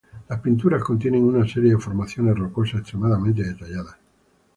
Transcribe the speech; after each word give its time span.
Las 0.29 0.39
pinturas 0.39 0.81
contienen 0.83 1.23
una 1.25 1.47
serie 1.47 1.73
de 1.73 1.77
formaciones 1.77 2.33
rocosas 2.35 2.79
extremadamente 2.81 3.43
detalladas. 3.43 3.97